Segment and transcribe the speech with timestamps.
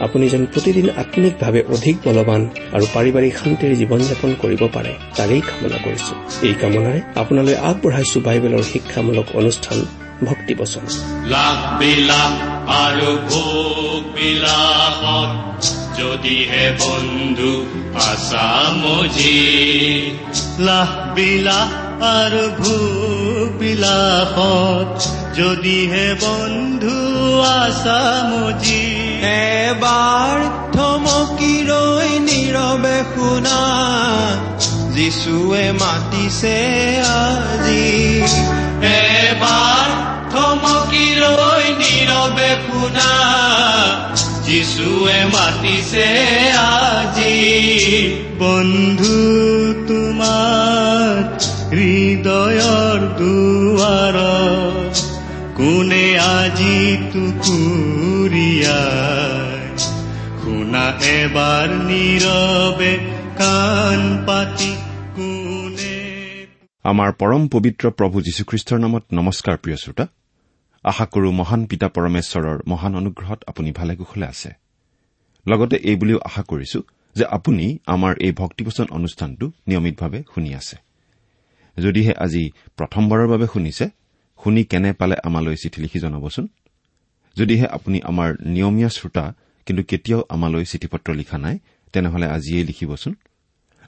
[0.00, 5.76] আপুনি যেন প্ৰতিদিন আত্মিকভাৱে অধিক বলৱান আৰু পাৰিবাৰিক শান্তিৰ জীৱন যাপন কৰিব পাৰে তাৰেই কামনা
[5.76, 9.84] কৰিছো। এই কামনাৰে আপোনালৈ আগবঢ়াইছো বাইবেলৰ শিক্ষামূলক অনুষ্ঠান
[10.24, 10.84] ভক্তি বচন।
[15.98, 19.40] যদিহে বন্ধু আছা মজি
[20.58, 26.96] লাখ বিলাস আৰু ভোগ বিলাসত যদিহে বন্ধু
[27.40, 30.38] আছা মজি এবাৰ
[30.74, 33.58] থমকি ৰৈ নীৰৱে শুনা
[34.94, 36.56] যিচুৱে মাতিছে
[37.10, 37.90] আজি।
[38.88, 39.86] এবাৰ
[40.32, 43.12] থমকি ৰৈ নীৰৱে শুনা
[44.46, 46.08] যিচুৱে মাতিছে
[46.62, 47.38] আজি।
[48.38, 49.18] বন্ধু
[49.88, 51.14] তোমাৰ
[51.74, 54.94] হৃদয়ৰ দুৱাৰত
[55.56, 56.78] কোনে আজি
[57.12, 59.01] টুকুৰিয়াই
[63.38, 64.76] কাণ পাতি
[65.16, 66.02] কোনে
[66.84, 70.06] আমাৰ পৰম পবিত্ৰ প্ৰভু যীশুখ্ৰীষ্টৰ নামত নমস্কাৰ প্ৰিয় শ্ৰোতা।
[70.84, 74.50] আশা কৰো মহান পিতা পৰমেশ্বৰৰ মহান অনুগ্ৰহত আপুনি ভালে কুশলে আছে।
[75.48, 76.82] লগতে এই বুলিও আশা কৰিছো
[77.14, 80.76] যে আপুনি আমাৰ এই ভক্তিপচন অনুষ্ঠানটো নিয়মিতভাৱে শুনি আছে।
[81.78, 83.88] যদিহে আজি প্ৰথমবাৰৰ বাবে শুনিছে
[84.44, 86.48] শুনি কেনে পালে আমালৈ চিঠি লিখি জনাবচোন?
[87.36, 89.34] যদিহে আপুনি আমাৰ নিয়মীয়া শ্ৰোতা
[89.66, 91.58] কিন্তু কেতিয়াও আমালৈ চিঠি পত্ৰ লিখা নাই
[91.92, 93.14] তেনেহলে আজিয়েই লিখিবচোন।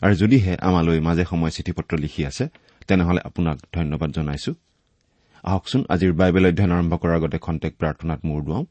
[0.02, 2.44] আৰু যদিহে আমালৈ মাজে সময়ে চিঠি পত্ৰ লিখি আছে
[2.88, 4.52] তেনেহলে আপোনাক ধন্যবাদ জনাইছো।
[5.44, 8.64] আহকচোন আজিৰ বাইবেল অধ্যয়ন আৰম্ভ কৰাৰ আগতে খন্তেক প্ৰাৰ্থনাত মূৰ দুৱাওঁ।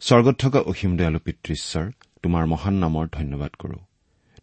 [0.00, 1.84] স্বৰ্গত থকা অসীম দয়ালু পিতৃশ্বৰ
[2.22, 3.78] তোমাৰ মহান নামৰ ধন্যবাদ কৰো।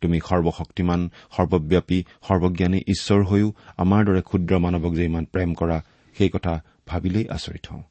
[0.01, 5.77] তুমি সৰ্বশক্তিমান সৰ্বব্যাপী সৰ্বজ্ঞানী ঈশ্বৰ হৈও আমাৰ দৰে ক্ষুদ্ৰ মানৱক যে ইমান প্ৰেম কৰা
[6.15, 6.53] সেই কথা
[6.87, 7.83] ভাবিলেই আচৰিত হওঁ।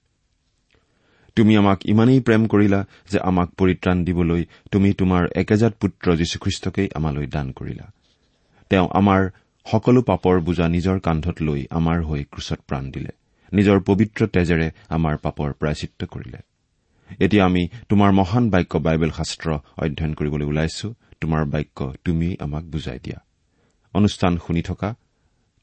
[1.37, 7.27] তুমি আমাক ইমানেই প্ৰেম কৰিলা যে আমাক পৰিত্ৰাণ দিবলৈ তুমি তোমাৰ একেজাত পুত্ৰ যীশুখ্ৰীষ্টকেই আমালৈ
[7.27, 7.87] দান কৰিলা।
[8.71, 9.21] তেওঁ আমাৰ
[9.67, 13.13] সকলো পাপৰ বোজা নিজৰ কান্ধত লৈ আমাৰ হৈ ক্ৰুচত প্ৰাণ দিলে।
[13.53, 16.39] নিজৰ পবিত্ৰ তেজেৰে আমাৰ পাপৰ প্ৰায়চিত্ৰ কৰিলে।
[17.21, 22.99] এতিয়া আমি তোমাৰ মহান বাক্য বাইবেল শাস্ত্ৰ অধ্যয়ন কৰিবলৈ ওলাইছো। তোমাৰ বাক্য তুমিয়েই আমাক বুজাই
[23.03, 23.19] দিয়া।
[23.95, 24.95] অনুষ্ঠান শুনি থকা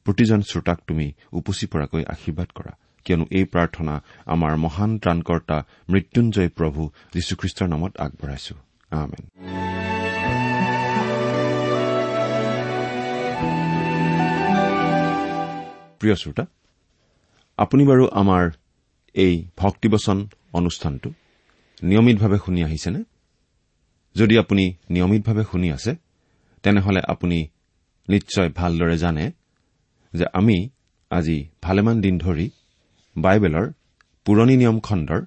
[0.06, 2.72] প্ৰতিজন শ্ৰোতাক তুমি উপচি পৰাকৈ আশীৰ্বাদ কৰা।
[3.04, 3.94] কিয়নো এই প্ৰাৰ্থনা
[4.26, 5.56] আমাৰ মহান ত্ৰাণকৰ্তা
[5.90, 6.80] মৃত্যুঞ্জয় প্ৰভু
[7.14, 8.54] যীশুখ্ৰীষ্টৰ নামত আগবঢ়াইছো।
[16.00, 16.44] প্ৰিয় শ্ৰোতা
[17.58, 18.50] আপুনি বাৰু আমাৰ
[19.14, 20.18] এই ভক্তিবচন
[20.52, 21.10] অনুষ্ঠানটো
[21.82, 23.00] নিয়মিতভাৱে শুনি আহিছেনে?
[24.16, 25.92] যদি আপুনি নিয়মিতভাৱে শুনি আছে
[26.62, 27.38] তেনেহলে আপুনি
[28.08, 29.24] নিশ্চয় ভালদৰে জানে
[30.12, 30.56] যে আমি
[31.10, 32.50] আজি ভালেমান দিন ধৰি
[33.16, 33.72] বাইবেলৰ
[34.24, 35.20] পুৰণি নিয়ম খণ্ডৰ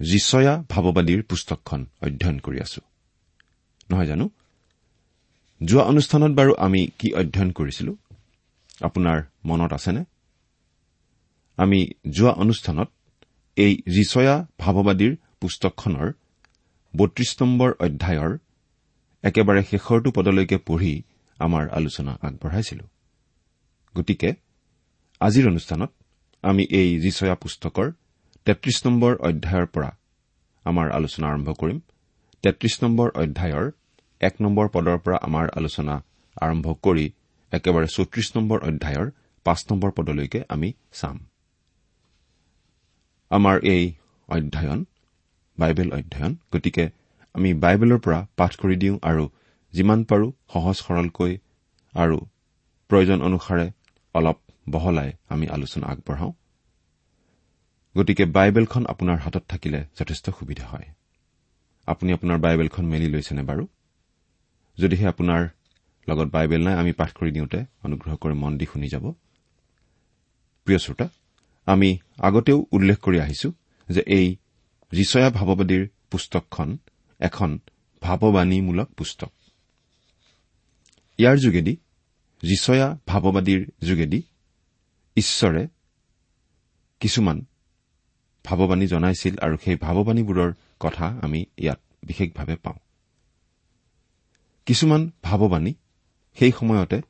[0.00, 2.80] যিচয়া ভাৱবাদীৰ পুস্তকখন অধ্যয়ন কৰি আছো।
[3.90, 4.30] নহয় জানো?
[5.64, 7.96] যোৱা অনুষ্ঠানত বাৰু আমি কি অধ্যয়ন কৰিছিলো?
[8.80, 10.04] আপোনাৰ মনত আছেনে?
[11.56, 12.90] আমি যোৱা অনুষ্ঠানত
[13.56, 16.12] এই যিচয়া ভাৱবাদীৰ পুস্তকখনৰ
[16.96, 18.38] বত্ৰিশ নম্বৰ অধ্যায়ৰ
[19.22, 21.02] একেবাৰে শেষৰটো পদলৈকে পঢ়ি
[21.38, 22.84] আমাৰ আলোচনা আগবঢ়াইছিলো।
[23.96, 24.34] গতিকে
[25.20, 25.92] আজিৰ অনুষ্ঠানত
[26.44, 27.86] আমি এই যিচয়া পুস্তকৰ
[28.46, 29.90] তেত্ৰিশ নম্বৰ অধ্যায়ৰ পৰা
[30.66, 31.78] আমাৰ আলোচনা আৰম্ভ কৰিম।
[32.44, 33.66] তেত্ৰিশ নম্বৰ অধ্যায়ৰ
[34.20, 35.94] এক নম্বৰ পদৰ পৰা আমাৰ আলোচনা
[36.36, 37.06] আৰম্ভ কৰি
[37.52, 39.06] একেবাৰে চৌত্ৰিশ নম্বৰ অধ্যায়ৰ
[39.46, 40.68] পাঁচ নম্বৰ পদলৈকে আমি
[41.00, 41.16] চাম।
[43.30, 43.84] আমাৰ এই
[44.28, 44.80] অধ্যয়ন
[45.58, 46.84] বাইবেল অধ্যয়ন গতিকে
[47.34, 49.24] আমি বাইবেলৰ পৰা পাঠ কৰি দিওঁ আৰু
[49.72, 51.32] যিমান পাৰো সহজ সৰলকৈ
[51.94, 52.18] আৰু
[52.90, 53.66] প্ৰয়োজন অনুসাৰে
[54.14, 54.38] অলপ
[54.70, 56.32] বহলাই আমি আলোচনা আগবঢ়াওঁ।
[57.96, 60.84] গতিকে বাইবেলখন আপোনাৰ হাতত থাকিলে যথেষ্ট সুবিধা হয়।
[61.86, 63.66] আপুনি আপোনাৰ বাইবেলখন মেলি লৈছেনে বাৰু?
[64.78, 65.48] যদিহে আপোনাৰ
[66.08, 69.12] লগত বাইবেল নাই আমি পাঠ কৰি দিওঁতে অনুগ্ৰহ কৰি মন দি শুনি যাব।
[70.64, 71.08] প্ৰিয় শ্ৰোতা
[71.66, 73.52] আমি আগতেও উল্লেখ কৰি আহিছো
[73.88, 74.36] যে এই
[74.92, 76.78] ৰিচয়া ভাৱবাদীৰ পুস্তকখন
[77.20, 77.58] এখন
[78.02, 79.32] ভাৱবাণীমূলক পুস্তক।
[81.18, 81.76] ইয়াৰ যোগেদি
[82.44, 84.22] ৰিচয়া ভাৱবাদীৰ যোগেদি
[85.16, 85.68] ঈশ্বৰে
[87.00, 87.44] কিছুমান
[88.44, 92.78] ভাৱবাণী জনাইছিল আৰু সেই ভাৱবাণীবোৰৰ কথা আমি ইয়াত বিশেষভাৱে পাওঁ।
[94.66, 95.74] কিছুমান ভাৱবাণী
[96.38, 97.00] সেই সময়তে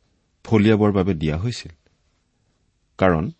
[0.45, 1.73] ফলিয়াবৰ বাবে দিয়া হৈছিল।
[2.99, 3.31] কাৰণ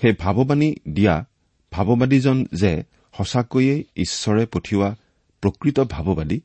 [0.00, 1.24] সেই ভাৱবাণী দিয়া
[1.72, 2.82] ভাৱবাদীজন যে
[3.18, 4.96] সঁচাকৈয়ে ঈশ্বৰে পঠিওৱা
[5.40, 6.40] প্ৰকৃত ভাৱবাদী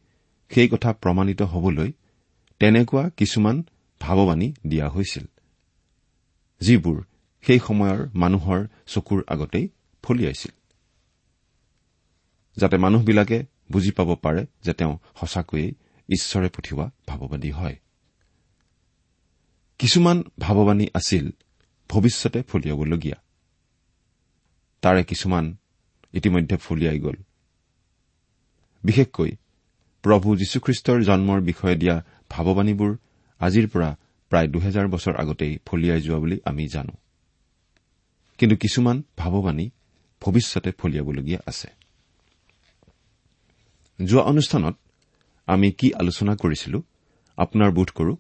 [0.50, 1.92] সেই কথা প্ৰমাণিত হবলৈ
[2.60, 3.64] তেনেকুৱা কিছুমান
[4.00, 5.26] ভাৱবাণী দিয়া হৈছিল
[6.62, 7.04] যিবোৰ
[7.46, 9.68] সেই সময়ৰ মানুহৰ চকুৰ আগতেই
[10.04, 10.52] ফলিয়াইছিল
[12.58, 15.74] যাতে মানুহবিলাকে বুজি পাব পাৰে যে তেওঁ সঁচাকৈয়ে
[16.10, 17.76] ঈশ্বৰে পঠিওৱা ভাৱবাদী হয়।
[19.80, 21.32] কিছুমান ভাৱবাণী আছিল
[21.90, 23.22] ভৱিষ্যতে ফলিয়াবলগীয়া।
[24.82, 25.58] তাৰে কিছুমান
[26.14, 27.16] ইতিমধ্যে ফলিয়াই গ'ল।
[28.84, 29.32] বিশেষকৈ
[30.02, 32.98] প্ৰভু যীশুখ্ৰীষ্টৰ জন্মৰ বিষয়ে দিয়া ভাৱবাণীবোৰ
[33.40, 33.98] আজিৰ পৰা
[34.30, 37.03] প্ৰায় দুহেজাৰ বছৰ আগতেই ফলিয়াই যোৱা বুলি আমি জানো।
[38.38, 39.70] কিন্তু কিছুমান ভাৱবাণী
[40.22, 41.70] ভৱিষ্যতে ফলিয়াবলগীয়া আছে।
[44.06, 44.76] যোৱা অনুষ্ঠানত
[45.48, 46.82] আমি কি আলোচনা কৰিছিলো
[47.38, 48.16] আপোনাৰ বোধ কৰো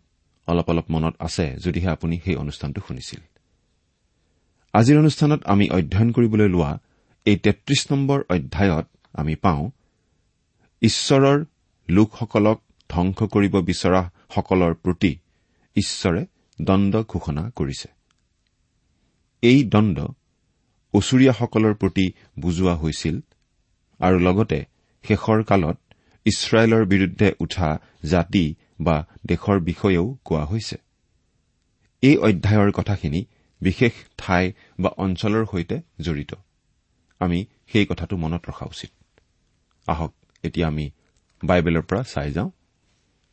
[0.48, 3.20] অলপ অলপ মনত আছে যদিহে আপুনি সেই অনুষ্ঠানটো শুনিছিল।
[4.74, 6.80] আজিৰ অনুষ্ঠানত আমি অধ্যয়ন কৰিবলৈ লোৱা
[7.26, 9.72] এই তেত্ৰিশ নম্বৰ অধ্যায়ত আমি পাওঁ
[10.82, 11.46] ঈশ্বৰৰ
[11.90, 15.18] লোকসকলক ধ্বংস কৰিব বিচৰাসকলৰ প্ৰতি
[15.76, 16.26] ঈশ্বৰে
[16.62, 18.03] দণ্ড ঘোষণা কৰিছে।
[19.44, 19.98] এই দণ্ড
[20.94, 22.06] ওচৰীয়াসকলৰ প্ৰতি
[22.40, 23.16] বুজোৱা হৈছিল
[24.00, 24.60] আৰু লগতে
[25.04, 25.78] শেষৰ কালত
[26.26, 27.70] ইছৰাইলৰ বিৰুদ্ধে উঠা
[28.04, 28.46] জাতি
[28.80, 28.96] বা
[29.26, 30.78] দেশৰ বিষয়েও কোৱা হৈছে।
[32.04, 33.22] এই অধ্যায়ৰ কথাখিনি
[33.62, 36.32] বিশেষ ঠাই বা অঞ্চলৰ সৈতে জড়িত।
[37.20, 38.92] আমি সেই কথাটো মনত ৰখা উচিত।
[39.88, 40.14] আহক
[40.44, 40.86] এতিয়া আমি
[41.44, 42.50] বাইবেলৰ পৰা চাই যাওঁ।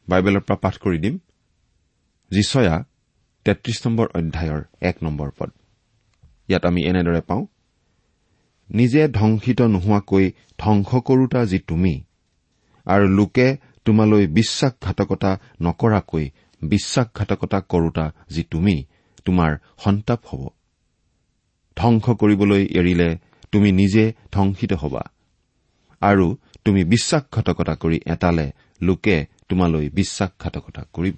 [0.08, 1.18] বাইবেলৰ পৰা পাঠ কৰি দিম।
[2.30, 2.76] যিচয়া
[3.46, 5.50] তেত্ৰিশ নম্বৰ অধ্যায়ৰ এক নম্বৰ পদ।
[6.50, 7.47] ইয়াত আমি এনেদৰে পাওঁ
[8.70, 11.94] নিজে ধ্বংসিত নোহোৱাকৈ ধ্বংস কৰোতা যি তুমি
[12.87, 16.31] আৰু লোকে তোমালৈ বিশ্বাসঘাতকতা নকৰাকৈ
[16.62, 18.85] বিশ্বাসঘাতকতা কৰোতা যি তুমি
[19.25, 19.50] তোমাৰ
[19.85, 20.43] সন্তাপ হ'ব।
[21.76, 23.08] ধ্বংস কৰিবলৈ এৰিলে
[23.53, 25.03] তুমি নিজে ধ্বংসিত হবা
[26.03, 28.46] আৰু তুমি বিশ্বাসঘাতকতা কৰি এটালে
[28.82, 29.17] লোকে
[29.49, 31.17] তোমালৈ বিশ্বাসঘাতকতা কৰিব।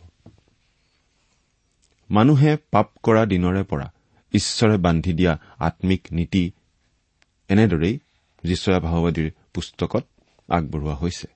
[2.11, 3.92] মানুহে পাপ কৰা দিনৰে পৰা
[4.35, 6.51] ঈশ্বৰে বান্ধি দিয়া আম্মিক নীতি
[7.49, 7.99] এনেদৰেই
[8.45, 10.05] যীচয়া ভাওবাদীৰ পুস্তকত
[10.49, 11.27] আগবঢ়োৱা হৈছে।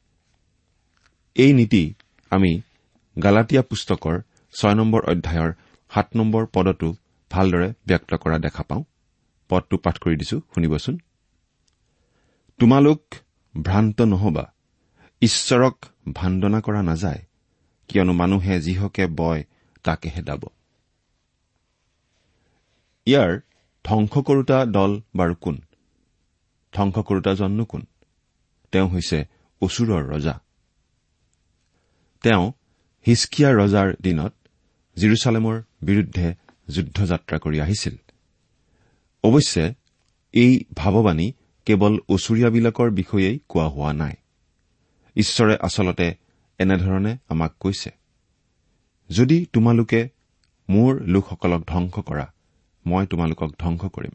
[1.35, 1.95] এই নীতি
[2.31, 2.61] আমি
[3.23, 4.21] গালাটীয়া পুস্তকৰ
[4.61, 5.53] ছয় নম্বৰ অধ্যায়ৰ
[5.95, 6.95] সাত নম্বৰ পদতো
[7.31, 8.85] ভালদৰে ব্যক্ত কৰা দেখা পাওঁ।
[9.49, 10.99] পদটো পাঠ কৰি দিছো শুনিবচোন।
[12.59, 13.15] তোমালোক
[13.63, 14.53] ভ্ৰান্ত নহবা
[15.21, 17.23] ঈশ্বৰক ভাণ্ডনা কৰা নাযায়
[17.89, 19.45] কিয়নো মানুহে যিহকে বয়
[19.83, 20.45] তাকেহে দাব।
[23.07, 23.41] ইয়াৰ
[23.85, 25.57] ধ্বংস কৰোতা দল বাৰু কোন?
[26.75, 27.83] ধ্বংস কৰোতাজননো কোন?
[28.73, 29.19] তেওঁ হৈছে
[29.63, 30.35] অচুৰৰ ৰজা।
[32.23, 32.53] তেওঁ
[33.07, 34.33] হিচকিয়া ৰজাৰ দিনত
[34.97, 36.35] জিৰচালেমৰ বিৰুদ্ধে
[36.69, 37.97] যুদ্ধযাত্ৰা কৰি আহিছিল।
[39.25, 39.75] অৱশ্যে
[40.35, 41.33] এই ভাৱবাণী
[41.67, 44.15] কেৱল ওচৰীয়াবিলাকৰ বিষয়েই কোৱা হোৱা নাই।
[45.17, 46.07] ঈশ্বৰে আচলতে
[46.59, 47.91] এনেধৰণে আমাক কৈছে
[49.11, 50.09] যদি তোমালোকে
[50.69, 52.27] মোৰ লোকসকলক ধ্বংস কৰা
[52.87, 54.11] মই তোমালোকক ধ্বংস কৰিম।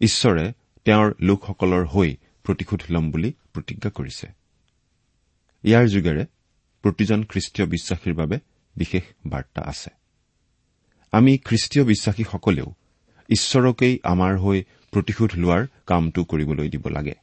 [0.00, 0.52] ঈশ্বৰে
[0.84, 4.26] তেওঁৰ লোকসকলৰ হৈ প্ৰতিশোধ ল'ম বুলি প্ৰতিজ্ঞা কৰিছে।
[5.62, 6.26] ইয়াৰ যোগেৰে
[6.82, 8.38] প্ৰতিজন খ্ৰীষ্টীয় বিশ্বাসীৰ বাবে
[8.76, 9.90] বিশেষ বাৰ্তা আছে।
[11.12, 12.74] আমি খ্ৰীষ্টীয় বিশ্বাসীসকলেও
[13.28, 17.14] ঈশ্বৰকেই আমাৰ হৈ প্ৰতিশোধ লোৱাৰ কামটো কৰিবলৈ দিব লাগে।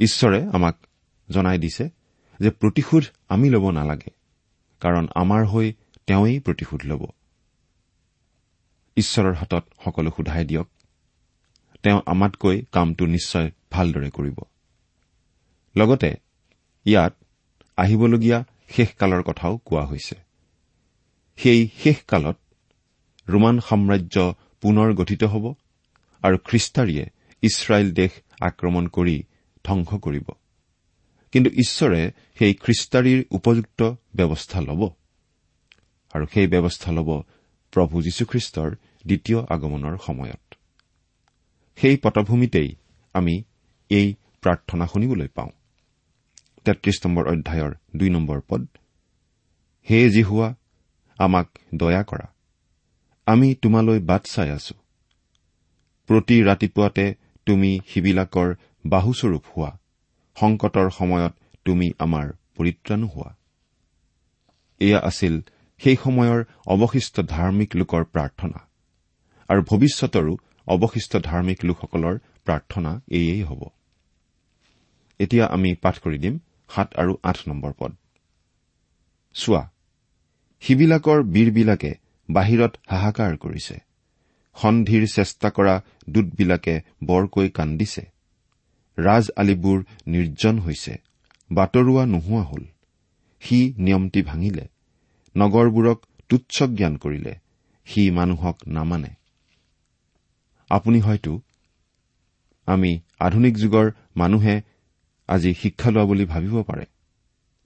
[0.00, 0.86] ঈশ্বৰে আমাক
[1.30, 1.88] জনাই দিছে
[2.40, 4.10] যে প্ৰতিশোধ আমি ল'ব নালাগে
[4.80, 5.72] কাৰণ আমাৰ হৈ
[6.06, 7.06] তেওঁই প্ৰতিশোধ ল'ব।
[8.96, 10.68] ঈশ্বৰৰ হাতত সকলো সোধাই দিয়ক।
[11.82, 14.38] তেওঁ আমাতকৈ কামটো নিশ্চয় ভালদৰে কৰিব।
[15.76, 16.14] লগতে
[16.84, 17.14] ইয়াত
[17.76, 20.16] আহিবলগীয়া শেষকালৰ কথাও কোৱা হৈছে।
[21.36, 22.36] সেই শেষকালত
[23.28, 25.54] ৰোমান সাম্ৰাজ্য পুনৰ গঠিত হ'ব
[26.22, 27.04] আৰু খ্ৰীষ্টাৰীয়ে
[27.42, 28.10] ইছৰাইল দেশ
[28.40, 29.22] আক্ৰমণ কৰি
[29.64, 30.30] ধ্বংস কৰিব।
[31.32, 33.80] কিন্তু ঈশ্বৰে সেই খ্ৰীষ্টাৰীৰ উপযুক্ত
[34.16, 34.90] ব্যৱস্থা ল'ব।
[36.14, 37.22] আৰু সেই ব্যৱস্থা ল'ব
[37.74, 38.70] প্ৰভু যীশুখ্ৰীষ্টৰ
[39.06, 40.54] দ্বিতীয় আগমনৰ সময়ত।
[41.76, 42.74] সেই পটভূমিতেই
[43.14, 43.42] আমি
[43.90, 45.50] এই প্ৰাৰ্থনা শুনিবলৈ পাওঁ।
[46.64, 48.66] তেত্ৰিশ নম্বৰ অধ্যায়ৰ দুই নম্বৰ পদ
[49.90, 50.54] হে জিহুৱা
[51.18, 52.26] আমাক দয়া কৰা।
[53.26, 54.74] আমি তোমালৈ বাট চাই আছো।
[56.06, 57.14] প্ৰতি ৰাতিপুৱাতে
[57.46, 58.54] তুমি সিবিলাকৰ
[58.86, 59.78] বাহুস্বৰূপ হোৱা।
[60.40, 61.32] সংকটৰ সময়ত
[61.64, 63.36] তুমি আমাৰ পৰিত্ৰাণো হোৱা।
[64.80, 65.40] এয়া আছিল
[65.84, 68.58] সেই সময়ৰ অৱশিষ্ট ধাৰ্মিক লোকৰ প্ৰাৰ্থনা।
[69.48, 70.36] আৰু ভৱিষ্যতৰো
[70.66, 73.62] অৱশিষ্ট ধাৰ্মিক লোকসকলৰ প্ৰাৰ্থনা এয়েই হ'ব।
[75.18, 76.38] এতিয়া আমি পাঠ কৰি দিম
[76.74, 77.92] সাত আৰু আঠ নম্বৰ পদ।
[79.34, 79.70] চোৱা
[80.60, 81.94] সিবিলাকৰ বীৰবিলাকে
[82.30, 83.80] বাহিৰত হাহাকাৰ কৰিছে।
[84.54, 88.06] সন্ধিৰ চেষ্টা কৰা দূতবিলাকে বৰকৈ কান্দিছে।
[88.98, 90.96] ৰাজ আলিবোৰ নিৰ্জন হৈছে।
[91.52, 92.64] বাটৰুৱা নোহোৱা হল।
[93.40, 94.73] সি নিয়মটি ভাঙিলে।
[95.36, 95.98] নগৰবোৰক
[96.28, 97.34] তুচ্ছ জ্ঞান কৰিলে।
[97.86, 99.08] সি মানুহক নামানে।
[100.70, 101.40] আপুনি হয়তো
[102.66, 104.62] আমি আধুনিক যুগৰ মানুহে
[105.28, 106.84] আজি শিক্ষা লোৱা বুলি ভাবিব পাৰে।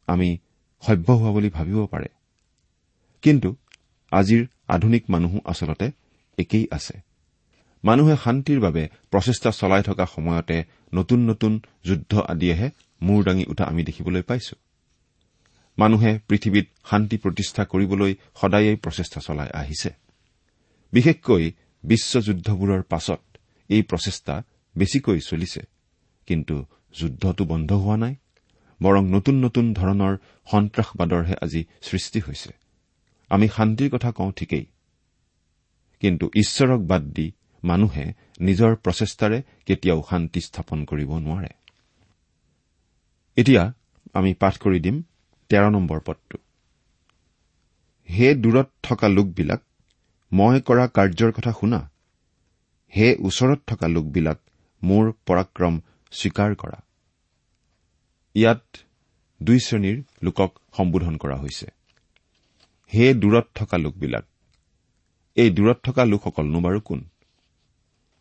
[0.07, 0.39] আমি
[0.83, 2.09] সভ্য হোৱা বুলি ভাবিব পাৰে।
[3.23, 3.57] কিন্তু
[4.13, 5.91] আজিৰ আধুনিক মানুহো আচলতে
[6.39, 7.01] একেই আছে।
[7.85, 12.71] মানুহে শান্তিৰ বাবে প্ৰচেষ্টা চলাই থকা সময়তে নতুন নতুন যুদ্ধ আদিয়েহে
[13.03, 14.57] মূৰ দাঙি উঠা আমি দেখিবলৈ পাইছো।
[15.79, 19.91] মানুহে পৃথিৱীত শান্তি প্ৰতিষ্ঠা কৰিবলৈ সদায়েই প্ৰচেষ্টা চলাই আহিছে।
[20.93, 21.53] বিশেষকৈ
[21.85, 23.21] বিশ্বযুদ্ধবোৰৰ পাছত
[23.69, 24.43] এই প্ৰচেষ্টা
[24.77, 25.61] বেছিকৈ চলিছে।
[26.27, 26.67] কিন্তু
[26.99, 28.15] যুদ্ধটো বন্ধ হোৱা নাই
[28.83, 30.17] বৰং নতুন নতুন ধৰণৰ
[30.51, 32.51] সন্ত্ৰাসবাদৰহে আজি সৃষ্টি হৈছে।
[33.31, 34.67] আমি শান্তিৰ কথা কওঁ ঠিকেই।
[36.01, 37.33] কিন্তু ঈশ্বৰক বাদ দি
[37.65, 41.49] মানুহে নিজৰ প্ৰচেষ্টাৰে কেতিয়াও শান্তি স্থাপন কৰিব নোৱাৰে।
[43.37, 43.73] এতিয়া
[44.15, 45.03] আমি পাঠ কৰি দিম।
[45.51, 46.39] তেৰ নম্বৰ পদটো।
[48.09, 49.63] হে দূৰত থকা লোকবিলাক
[50.33, 51.91] মই কৰা কাৰ্যৰ কথা শুনা।
[52.97, 54.39] হে ওচৰত থকা লোকবিলাক
[54.83, 55.81] মোৰ পৰাক্ৰম
[56.13, 56.79] স্বীকাৰ কৰা।
[58.35, 58.65] ইয়াত
[59.43, 61.67] দুই শ্ৰেণীৰ লোকক সম্বোধন কৰা হৈছে।
[62.95, 64.25] হে দূৰত থকা লোকবিলাক
[65.37, 67.01] এই দূৰত থকা লোকসকলনো বাৰু কোন?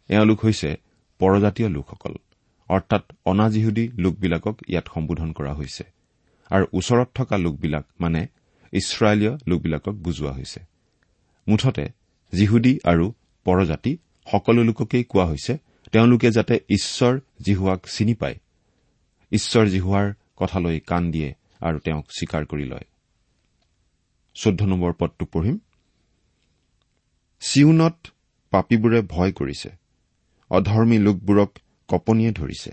[0.09, 0.69] এওঁলোক হৈছে
[1.19, 2.13] পৰজাতীয় লোকসকল
[2.69, 5.96] অৰ্থাৎ অনাজিহুদী লোকবিলাকক ইয়াত সম্বোধন কৰা হৈছে।
[6.49, 8.27] আৰু ওচৰত থকা লোকবিলাক মানে
[8.71, 10.59] ইছৰাইলীয় লোকবিলাকক বুজোৱা হৈছে।
[11.47, 11.87] মুঠতে
[12.33, 13.13] জিহুদী আৰু
[13.43, 13.97] পৰজাতি
[14.31, 15.57] সকলো লোককেই কোৱা হৈছে
[15.91, 18.35] তেওঁলোকে যাতে ঈশ্বৰ জিহুৱাক চিনি পায়।
[19.31, 22.85] ঈশ্বৰ জিহুৱাৰ কথালৈ কাণ দিয়ে আৰু তেওঁক স্বীকাৰ কৰি লয়।
[24.35, 25.59] চৈধ্য নম্বৰ পদটো পঢ়িম।
[27.39, 28.07] চিউনত
[28.51, 29.69] পাপীবোৰে ভয় কৰিছে।
[30.49, 32.71] অধৰ্মী লোকবোৰক কপনিয়ে ধৰিছে।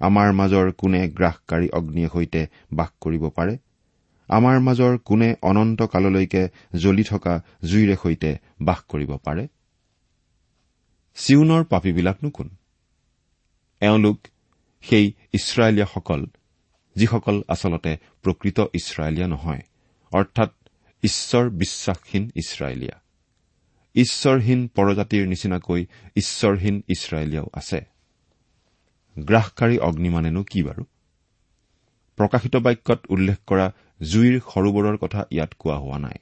[0.00, 3.58] আমাৰ মাজৰ কোনে গ্ৰাসকাৰী অগ্নিৰ সৈতে বাস কৰিব পাৰে?
[4.28, 9.48] আমাৰ মাজৰ কোনে অনন্ত কাললৈকে জ্বলি থকা জুইৰে সৈতে বাস কৰিব পাৰে?
[11.14, 12.48] চিউনৰ পাপীবিলাকনো কোন
[13.80, 14.18] এওঁলোক
[14.82, 16.26] সেই ইছৰাইলীয়াসকল
[16.96, 19.62] যিসকল আচলতে প্ৰকৃত ইছৰাইলীয়া নহয়
[20.12, 20.50] অৰ্থাৎ
[21.02, 22.96] ঈশ্বৰ বিশ্বাসহীন ইছৰাইলীয়া।
[23.94, 27.89] ঈশ্বৰহীন পৰজাতিৰ নিচিনাকৈ ঈশ্বৰহীন ইছৰাইলীয়াও আছে।
[29.18, 30.84] গ্ৰাসকাৰী অগ্নি মানেনো কি বাৰু?
[32.16, 36.18] প্ৰকাশিত বাক্যত উল্লেখ কৰা জুইৰ সৰোবৰৰ কথা ইয়াত কোৱা হোৱা নাই।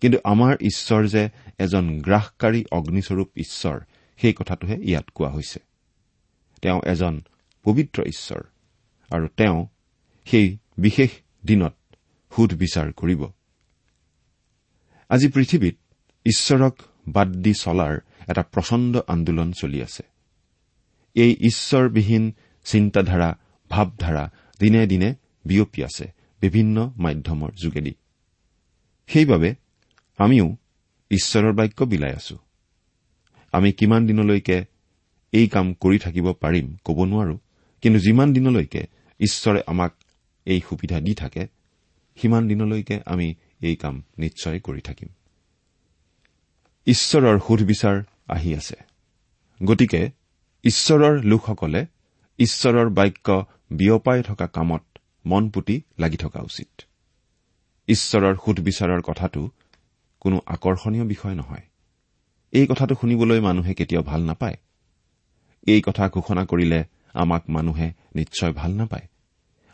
[0.00, 1.28] কিন্তু আমাৰ ঈশ্বৰ যে
[1.58, 3.80] এজন গ্ৰাসকাৰী অগ্নিস্বৰূপ ঈশ্বৰ
[4.16, 5.60] সেই কথাটোহে ইয়াত কোৱা হৈছে।
[6.62, 7.22] তেওঁ এজন
[7.64, 8.42] পবিত্ৰ ঈশ্বৰ
[9.10, 9.66] আৰু তেওঁ
[10.24, 11.10] সেই বিশেষ
[11.46, 11.74] দিনত
[12.36, 13.26] সুধ বিচাৰ কৰিব।
[15.08, 15.76] আজি পৃথিৱীত
[16.24, 16.78] ঈশ্বৰক
[17.08, 20.02] বাদ দি চলাৰ এটা প্ৰচণ্ড আন্দোলন চলি আছে।
[21.18, 22.24] এই ঈশ্বৰবিহীন
[22.64, 23.28] চিন্তাধাৰা
[23.70, 24.24] ভাৱধাৰা
[24.60, 27.94] দিনে দিনে বিয়পি আছে বিভিন্ন মাধ্যমৰ যোগেদি।
[29.06, 29.54] সেইবাবে
[30.18, 30.56] আমিও
[31.10, 32.38] ঈশ্বৰৰ বাক্য বিলাই আছো।
[33.52, 34.64] আমি কিমান দিনলৈকে
[35.32, 37.36] এই কাম কৰি থাকিব পাৰিম ক'ব নোৱাৰো
[37.82, 38.86] কিন্তু যিমান দিনলৈকে
[39.20, 39.92] ঈশ্বৰে আমাক
[40.44, 41.46] এই সুবিধা দি থাকে
[42.16, 45.08] সিমান দিনলৈকে আমি এই কাম নিশ্চয় কৰি থাকিম।
[46.86, 48.76] ঈশ্বৰৰ সুধবিচাৰ আহি আছে।
[49.64, 50.10] গতিকে
[50.64, 51.86] ঈশ্বৰৰ লোকসকলে
[52.38, 54.82] ঈশ্বৰৰ বাক্য বিয়পাই থকা কামত
[55.26, 56.82] মন পুতি লাগি থকা উচিত।
[57.86, 59.50] ঈশ্বৰৰ সুধবিচাৰৰ কথাটো
[60.20, 61.62] কোনো আকৰ্ষণীয় বিষয় নহয়।
[62.52, 64.56] এই কথাটো শুনিবলৈ মানুহে কেতিয়াও ভাল নাপায়।
[65.66, 66.84] এই কথা ঘোষণা কৰিলে
[67.14, 69.08] আমাক মানুহে নিশ্চয় ভাল নাপায়।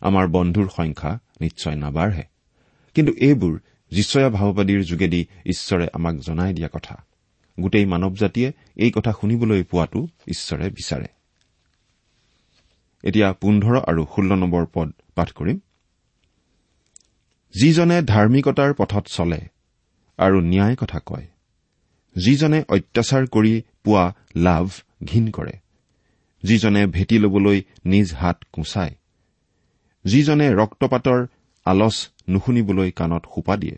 [0.01, 2.23] আমাৰ বন্ধুৰ সংখ্যা নিশ্চয় নাবাঢ়ে।
[2.95, 3.61] কিন্তু এইবোৰ
[3.91, 7.05] যিচয়া ভাওবাদীৰ যোগেদি ঈশ্বৰে আমাক জনাই দিয়া কথা।
[7.61, 11.09] গোটেই মানৱ জাতিয়ে এই কথা শুনিবলৈ পোৱাটো ঈশ্বৰে বিচাৰে।
[13.05, 15.59] এতিয়া পোন্ধৰ আৰু ষোল্ল নম্বৰ পদ পাঠ কৰিম।
[17.55, 19.41] যিজনে ধাৰ্মিকতাৰ পথত চলে
[20.19, 21.27] আৰু ন্যায় কথা কয়
[22.17, 24.71] যিজনে অত্যাচাৰ কৰি পোৱা লাভ
[25.05, 25.55] ঘীন কৰে
[26.43, 28.95] যিজনে ভেটি ল'বলৈ নিজ হাত কোঁচায়
[30.05, 31.27] যিজনে ৰক্তপাতৰ
[31.65, 33.77] আলচ নুশুনিবলৈ কাণত সোপা দিয়ে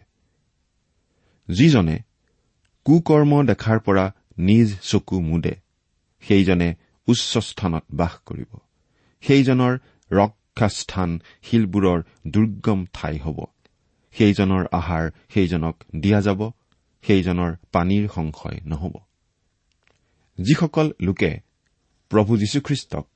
[1.49, 1.97] যিজনে
[2.87, 5.55] কুকৰ্ম দেখাৰ পৰা নিজ চকু মুদে।
[6.21, 6.75] সেইজনে
[7.07, 8.59] উচ্চ স্থানত বাস কৰিব।
[9.21, 9.79] সেইজনৰ
[10.11, 13.45] ৰক্ষাস্থান শিলবোৰৰ দুৰ্গম ঠাই হ'ব।
[14.13, 16.51] সেইজনৰ আহাৰ সেইজনক দিয়া যাব।
[17.03, 18.95] সেইজনৰ পানীৰ সংশয় নহ'ব।
[20.39, 21.41] যিসকল লোকে
[22.09, 23.07] প্ৰভু যীশুখ্ৰীষ্টক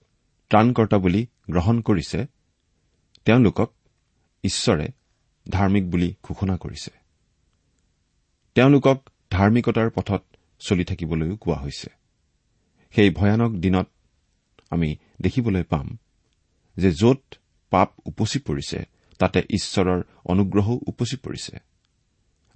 [0.50, 2.26] ত্ৰাণকৰ্তা বুলি গ্ৰহণ কৰিছে
[3.24, 3.74] তেওঁলোকক
[4.44, 4.88] ঈশ্বৰে
[5.48, 6.90] ধাৰ্মিক বুলি ঘোষণা কৰিছে।
[8.54, 10.25] তেওঁলোকক ধাৰ্মিকতাৰ পথত
[10.58, 11.90] চলি থাকিবলৈও কোৱা হৈছে।
[12.90, 13.88] সেই ভয়ানক দিনত
[14.70, 15.99] আমি দেখিবলৈ পাম
[16.76, 17.34] যে য'ত
[17.70, 18.84] পাপ উপচি পৰিছে
[19.18, 21.58] তাতে ঈশ্বৰৰ অনুগ্ৰহও উপচি পৰিছে।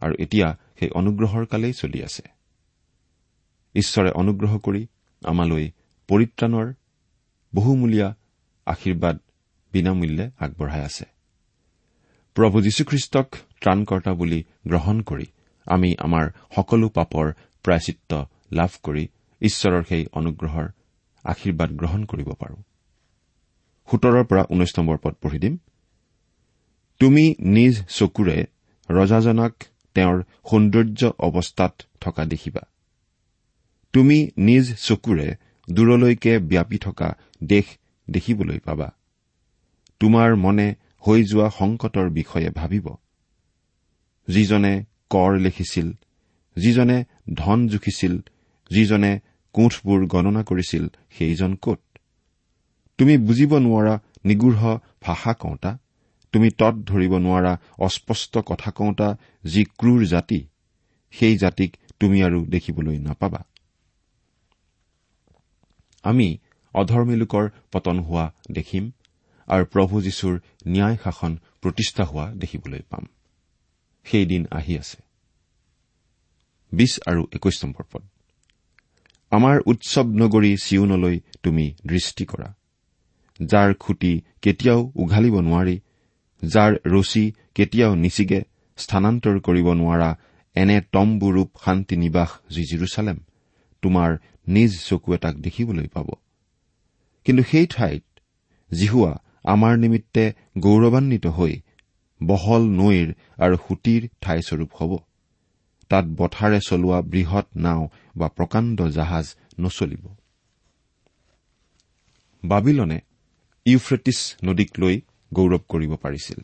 [0.00, 2.22] আৰু এতিয়া সেই অনুগ্ৰহৰ কালেই চলি আছে।
[3.74, 4.86] ঈশ্বৰে অনুগ্ৰহ কৰি
[5.22, 5.70] আমালৈ
[6.08, 6.72] পৰিত্ৰাণৰ
[7.54, 8.14] বহুমূলীয়া
[8.66, 9.18] আশীৰ্বাদ
[9.72, 11.04] বিনামূল্যে আগবঢ়াই আছে।
[12.34, 15.26] প্ৰভু যীশুখ্ৰীষ্টক ত্ৰাণকৰ্তা বুলি গ্ৰহণ কৰি
[15.66, 16.24] আমি আমাৰ
[16.56, 17.32] সকলো পাপৰ
[17.64, 18.14] প্ৰায়চিত্ৰ
[18.52, 19.08] লাভ কৰি
[19.40, 20.66] ঈশ্বৰৰ সেই অনুগ্ৰহৰ
[21.24, 22.56] আশীৰ্বাদ গ্ৰহণ কৰিব পাৰো।
[23.88, 25.58] সোতৰৰ পৰা ঊনৈশ নম্বৰ পদ পঢ়ি দিম।
[27.00, 28.46] তুমি নিজ চকুৰে
[28.90, 29.52] ৰজাজনাক
[29.94, 32.62] তেওঁৰ সৌন্দৰ্য অৱস্থাত থকা দেখিবা।
[33.92, 35.36] তুমি নিজ চকুৰে
[35.70, 37.08] দূৰলৈকে ব্যাপি থকা
[37.42, 37.64] দেশ
[38.10, 38.94] দেখিবলৈ পাবা।
[40.00, 40.74] তোমাৰ মনে
[41.06, 42.86] হৈ যোৱা সংকটৰ বিষয়ে ভাবিব।
[44.28, 45.88] যিজনে কৰ লিখিছিল
[46.56, 48.14] যিজনে ধন জুখিছিল
[48.70, 49.20] যিজনে
[49.54, 51.80] কোঠবোৰ গণনা কৰিছিল সেইজন কত?
[52.98, 53.94] তুমি বুজিব নোৱাৰা
[54.24, 55.78] নিগৃঢ় ভাষা কওঁতা
[56.32, 59.08] তুমি তৎ ধৰিব নোৱাৰা অস্পষ্ট কথা কওঁতা
[59.44, 60.40] যি ক্ৰূৰ জাতি
[61.10, 63.44] সেই জাতিক তুমি আৰু দেখিবলৈ নাপাবা।
[66.04, 66.38] আমি
[66.74, 68.90] অধৰ্মী লোকৰ পতন হোৱা দেখিম
[69.48, 70.34] আৰু প্ৰভু যীশুৰ
[70.66, 71.32] ন্যায় শাসন
[71.62, 73.04] প্ৰতিষ্ঠা হোৱা দেখিবলৈ পাম।
[74.04, 74.98] সেইদিন আহি আছে।
[76.72, 78.02] বিশ আৰু একৈশ নম্বৰ পদ।
[79.32, 82.54] আমাৰ উৎসৱ নগৰী চিউনলৈ তুমি দৃষ্টি কৰা।
[83.40, 84.12] যাৰ খুটি
[84.42, 85.80] কেতিয়াও উঘালিব নোৱাৰি
[86.44, 88.40] যাৰ ৰছী কেতিয়াও নিচিগে
[88.76, 90.10] স্থানান্তৰ কৰিব নোৱাৰা
[90.56, 93.18] এনে তম্বুৰূপ শান্তি নিবাস যি জিৰচালেম
[93.82, 94.10] তোমাৰ
[94.48, 96.08] নিজ চকুৱে তাক দেখিবলৈ পাব।
[97.24, 98.04] কিন্তু সেই ঠাইত
[98.72, 99.12] জিহুৱা
[99.44, 100.24] আমাৰ নিমিত্তে
[100.58, 101.60] গৌৰৱান্বিত হৈ
[102.26, 103.08] বহল নৈৰ
[103.38, 104.92] আৰু সুঁতিৰ ঠাইস্বৰূপ হ'ব।
[105.90, 109.26] তাত বঠাৰে চলোৱা বৃহৎ নাও বা প্ৰকাণ্ড জাহাজ
[109.60, 110.04] নচলিব।
[112.44, 112.98] বাবিলনে
[113.66, 115.00] ইউফ্ৰেটিছ নদীক লৈ
[115.34, 116.40] গৌৰৱ কৰিব পাৰিছিল।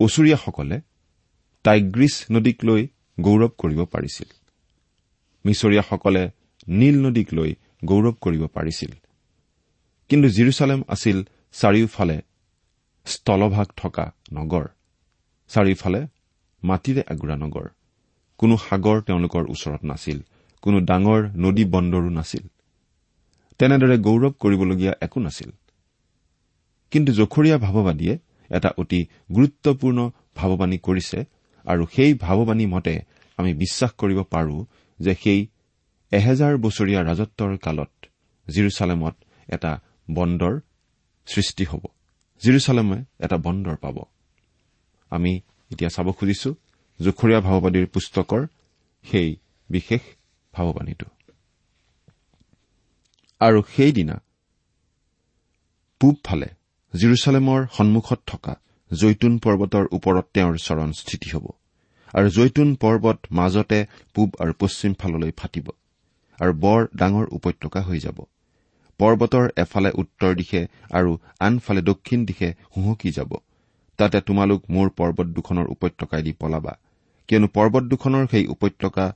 [0.00, 0.80] ওচৰীয়াসকলে
[1.64, 2.82] টাইগ্ৰীছ নদীক লৈ
[3.20, 4.28] গৌৰৱ কৰিব পাৰিছিল।
[5.44, 6.22] মিছৰীয়াসকলে
[6.68, 7.50] নীল নদীক লৈ
[7.84, 8.92] গৌৰৱ কৰিব পাৰিছিল।
[10.08, 11.18] কিন্তু জিৰচালেম আছিল
[11.52, 12.16] চাৰিওফালে
[13.12, 14.64] স্থলভাগ থকা নগৰ।
[15.50, 16.00] চাৰিওফালে
[16.62, 17.66] মাটিৰে আগুৰা নগৰ।
[18.40, 20.18] কোনো সাগৰ তেওঁলোকৰ ওচৰত নাছিল
[20.62, 22.44] কোনো ডাঙৰ নদী বন্দৰো নাছিল।
[23.58, 25.50] তেনেদৰে গৌৰৱ কৰিবলগীয়া একো নাছিল।
[26.90, 28.14] কিন্তু জখৰীয়া ভাৱবাদীয়ে
[28.56, 29.00] এটা অতি
[29.34, 29.98] গুৰুত্বপূৰ্ণ
[30.36, 31.18] ভাৱবাণী কৰিছে
[31.64, 32.94] আৰু সেই ভাৱবাণী মতে
[33.36, 34.56] আমি বিশ্বাস কৰিব পাৰো
[35.00, 35.40] যে সেই
[36.12, 37.90] এহেজাৰ বছৰীয়া ৰাজত্বৰ কালত
[38.46, 39.14] জিৰচালেমত
[39.48, 39.72] এটা
[40.10, 40.54] বন্দৰ
[41.26, 41.84] সৃষ্টি হ'ব।
[42.42, 43.96] জিৰচালেমে এটা বন্দৰ পাব।
[45.12, 45.32] আমি
[45.70, 46.50] এতিয়া চাব খুজিছো
[47.00, 48.42] জোখৰীয়া ভাৱবাদীৰ পুস্তকৰ
[49.04, 49.28] সেই
[49.70, 50.02] বিশেষ
[50.54, 51.06] ভাৱবাণীটো
[53.40, 54.16] আৰু সেইদিনা
[56.00, 56.48] পূবফালে
[56.94, 58.52] জিৰচালেমৰ সন্মুখত থকা
[58.90, 61.46] জৈতুন পৰ্বতৰ ওপৰত তেওঁৰ চৰণ স্থিতি হ'ব
[62.14, 63.80] আৰু জৈতুন পৰ্বত মাজতে
[64.14, 65.66] পূব আৰু পশ্চিম ফাললৈ ফাটিব
[66.38, 68.18] আৰু বৰ ডাঙৰ উপত্যকা হৈ যাব।
[68.98, 73.34] পৰ্বতৰ এফালে উত্তৰ দিশে আৰু আনফালে দক্ষিণ দিশে হুহকি যাব।
[73.96, 76.76] তাতে তোমালোক মোৰ পৰ্বত দুখনৰ উপত্যকাইদি পলাবা।
[77.28, 79.14] কিয়নো পৰ্বত দুখনৰ সেই উপত্যকা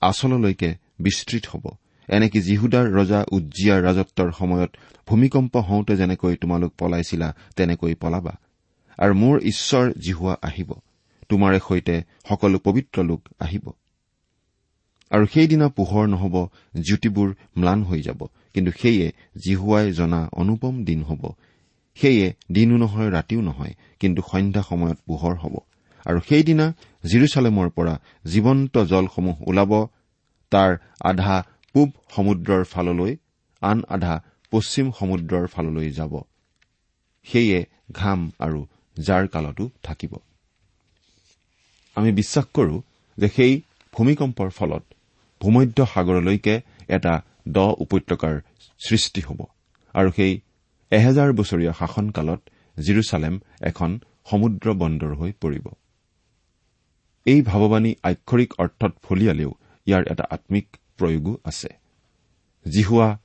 [0.00, 1.66] আচললৈকে বিস্তৃত হ'ব।
[2.08, 4.70] এনেকে জিহুদাৰ ৰজা উজ্জিয়াৰ ৰাজত্বৰ সময়ত
[5.08, 8.36] ভূমিকম্প হওঁতে যেনেকৈ তোমালোক পলাইছিলা তেনেকৈ পলাবা।
[8.98, 10.72] আৰু মোৰ ঈশ্বৰ জিহুৱা আহিব।
[11.28, 13.72] তোমাৰে সৈতে সকলো পবিত্ৰ লোক আহিব।
[15.10, 16.48] আৰু সেইদিনা পোহৰ নহ'ব
[16.80, 18.26] জ্যোতিবোৰ ম্লান হৈ যাব।
[18.56, 19.06] কিন্তু সেয়ে
[19.44, 21.22] জিহুৱাই জনা অনুপম দিন হ'ব।
[21.96, 25.54] সেয়ে দিনো নহয় ৰাতিও নহয় কিন্তু সন্ধ্যা সময়ত পোহৰ হ'ব।
[26.06, 26.66] আৰু সেইদিনা
[27.04, 29.72] জিৰচালেমৰ পৰা জীৱন্ত জলসমূহ ওলাব
[30.52, 30.70] তাৰ
[31.04, 31.36] আধা
[31.74, 33.12] পূব সমুদ্ৰৰ ফাললৈ
[33.62, 34.14] আন আধা
[34.52, 36.12] পশ্চিম সমুদ্ৰৰ ফাললৈ যাব।
[37.26, 37.58] সেয়ে
[37.92, 38.60] ঘাম আৰু
[38.96, 40.12] জাৰ কালতো থাকিব।
[41.96, 42.76] আমি বিশ্বাস কৰো
[43.18, 43.52] যে সেই
[43.94, 44.84] ভূমিকম্পৰ ফলত
[45.40, 46.54] ভূমধ্য সাগৰলৈকে
[46.88, 47.14] এটা
[47.52, 48.34] দ উপত্যকাৰ
[48.80, 49.40] সৃষ্টি হ'ব।
[49.94, 50.40] আৰু সেই
[50.90, 52.40] এহেজাৰ বছৰীয়া শাসনকালত
[52.80, 53.90] জিৰচালেম এখন
[54.30, 55.66] সমুদ্ৰ বন্দৰ হৈ পৰিব।
[57.26, 59.50] এই ভাৱবাণী আক্ষৰিক অৰ্থত ফলিয়ালেও
[59.86, 60.66] ইয়াৰ এটা আম্মিক
[60.98, 61.68] প্ৰয়োগো আছে।
[62.66, 63.18] জিহুৱা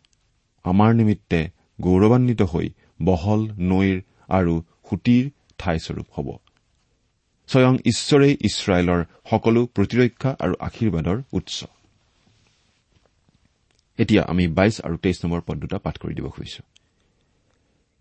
[0.63, 1.49] আমাৰ নিমিত্তে
[1.81, 2.67] গৌৰৱান্বিত হৈ
[3.01, 4.53] বহল নৈৰ আৰু
[4.89, 6.37] সুঁতিৰ ঠাইস্বৰূপ হ'ব।
[7.47, 11.63] স্বয়ং ঈশ্বৰেই ইছৰাইলৰ সকলো প্ৰতিৰক্ষা আৰু আশীৰ্বাদৰ উৎস।
[14.01, 16.61] এতিয়া আমি বাইছ আৰু তেইছ নম্বৰ পদ দুটা পাঠ কৰি দিব খুজিছো।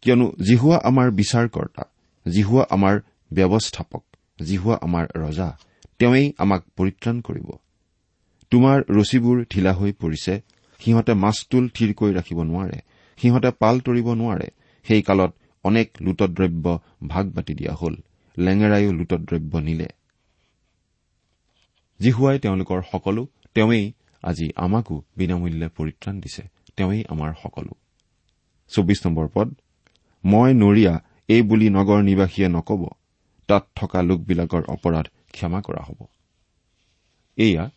[0.02, 1.84] কিয়নো জিহুৱা আমাৰ বিচাৰকৰ্তা
[2.26, 2.94] জিহুৱা আমাৰ
[3.30, 4.02] ব্যৱস্থাপক
[4.38, 5.48] জিহুৱা আমাৰ ৰজা
[5.98, 7.48] তেওঁই আমাক পৰিত্ৰাণ কৰিব।
[8.52, 10.34] তোমাৰ ৰছীবোৰ ঢিলা হৈ পৰিছে
[10.80, 12.78] সিহঁতে মাছটোল থিৰকৈ ৰাখিব নোৱাৰে
[13.18, 14.48] সিহঁতে পাল তৰিব নোৱাৰে
[14.86, 15.32] সেই কালত
[15.64, 16.64] অনেক লুটদ্ৰব্য
[17.08, 17.94] ভাগ বাটি দিয়া হল
[18.36, 19.88] লেঙেৰায়ো লুটদ্ৰব্য নিলে।
[22.00, 23.22] জিহুৱাই তেওঁলোকৰ সকলো
[23.56, 23.82] তেওঁই
[24.22, 26.42] আজি আমাকো বিনামূল্যে পৰিত্ৰাণ দিছে।
[26.76, 27.72] তেওঁই আমাৰ সকলো।
[28.70, 29.48] চৌবিশ নম্বৰ পদ
[30.24, 30.94] মই নৰিয়া
[31.28, 32.82] এই বুলি নগৰ নিবাসীয়ে নকব।
[33.48, 36.00] তাত থকা লোকবিলাকৰ অপৰাধ ক্ষমা কৰা হ'ব।
[37.38, 37.70] এয়া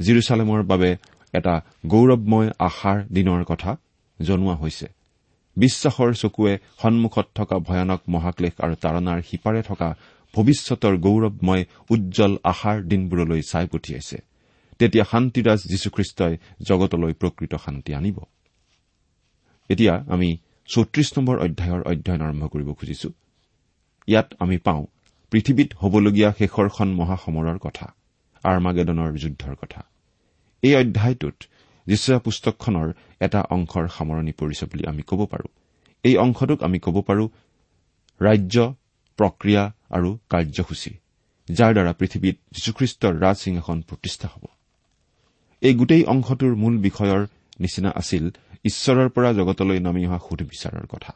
[0.00, 0.96] জিৰচালেমৰ বাবে
[1.34, 1.54] এটা
[1.86, 3.76] গৌৰৱময় আশাৰ দিনৰ কথা
[4.22, 4.86] জনোৱা হৈছে।
[5.56, 9.88] বিশ্বাসৰ চকুৱে সন্মুখত থকা ভয়ানক মহাক্লেশ আৰু তাৰণাৰ সিপাৰে থকা
[10.34, 14.27] ভৱিষ্যতৰ গৌৰৱময় উজ্জ্বল আশাৰ দিনবোৰলৈ চাই পঠিয়াইছে।
[14.78, 16.34] তেতিয়া শান্তিৰাজ যীশুখ্ৰীষ্টই
[16.68, 18.18] জগতলৈ প্ৰকৃত শান্তি আনিব।
[19.68, 20.38] এতিয়া আমি
[20.68, 23.08] চৌত্ৰিশ নম্বৰ অধ্যায়ৰ অধ্যয়ন আৰম্ভ কৰিব খুজিছো।
[24.08, 24.86] ইয়াত আমি পাওঁ
[25.30, 27.86] পৃথিৱীত হ'বলগীয়া শেষৰখন মহাসমৰৰ কথা
[28.44, 29.80] আৰ্মাগেডনৰ যুদ্ধৰ কথা।
[30.62, 31.36] এই অধ্যায়টোত
[31.86, 32.88] যীশুৱা পুস্তকখনৰ
[33.20, 35.50] এটা অংশৰ সামৰণি পৰিছে বুলি আমি ক'ব পাৰোঁ।
[36.04, 37.28] এই অংশটোক আমি ক'ব পাৰোঁ
[38.20, 38.56] ৰাজ্য
[39.18, 40.92] প্ৰক্ৰিয়া আৰু কাৰ্যসূচী
[41.48, 44.57] যাৰ দ্বাৰা পৃথিৱীত যীশুখ্ৰীষ্টৰ ৰাজ সিংহাসন প্ৰতিষ্ঠা হ'ব।
[45.62, 47.26] এই গোটেই অংশটোৰ মূল বিষয়ৰ
[47.60, 48.24] নিচিনা আছিল
[48.64, 51.12] ঈশ্বৰৰ পৰা জগতলৈ নামি অহা সুধবিচাৰৰ কথা।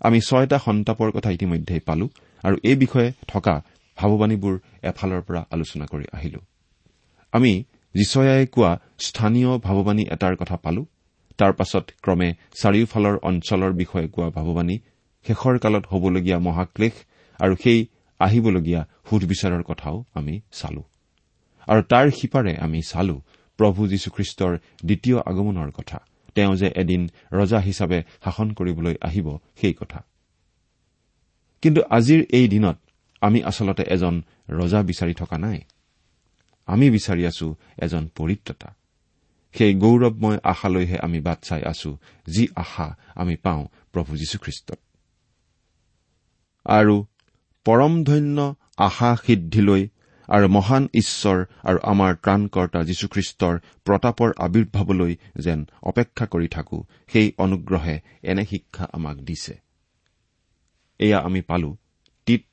[0.00, 2.06] আমি ছয়টা সন্তাপৰ কথা ইতিমধ্যে পালো
[2.44, 3.54] আৰু এই বিষয়ে থকা
[3.98, 6.40] ভাৱবাণীবোৰ এফালৰ পৰা আলোচনা কৰি আহিলো।
[7.32, 7.52] আমি
[7.94, 10.86] যিচয়াই কোৱা স্থানীয় ভাৱবাণী এটাৰ কথা পালো।
[11.38, 12.28] তাৰ পাছত ক্ৰমে
[12.60, 14.76] চাৰিওফালৰ অঞ্চলৰ বিষয়ে কোৱা ভাৱবাণী
[15.26, 16.94] শেষৰ কালত হ'বলগীয়া মহাক্লেশ
[17.40, 17.86] আৰু সেই
[18.20, 20.82] আহিবলগীয়া সুধবিচাৰৰ কথাও আমি চালো।
[21.66, 23.22] আৰু তাৰ সিপাৰে আমি চালো
[23.58, 25.98] প্ৰভু যীশুখ্ৰীষ্টৰ দ্বিতীয় আগমনৰ কথা
[26.34, 30.04] তেওঁ যে এদিন ৰজা হিচাপে শাসন কৰিবলৈ আহিব সেই কথা।
[31.62, 32.78] কিন্তু আজিৰ এই দিনত
[33.20, 35.60] আমি আচলতে এজন ৰজা বিচাৰি থকা নাই।
[36.66, 38.74] আমি বিচাৰি আছো এজন পৰিত্ৰতা।
[39.54, 44.78] সেই গৌৰৱময় আশালৈহে আমি বাট চাই আছো যি আশা আমি পাওঁ প্ৰভু যীশুখ্ৰীষ্টত।
[46.64, 47.06] আৰু
[47.64, 49.88] পৰমধন্য আশা সিদ্ধিলৈ
[50.28, 56.78] আৰু মহান ঈশ্বৰ আৰু আমাৰ ত্ৰাণকৰ্তা যীশুখ্ৰীষ্টৰ প্ৰতাপৰ আৱিৰ্ভাৱলৈ যেন অপেক্ষা কৰি থাকো
[57.12, 59.54] সেই অনুগ্ৰহে এনে শিক্ষা আমাক দিছে।
[60.98, 61.76] এয়া আমি পালো
[62.26, 62.44] টিত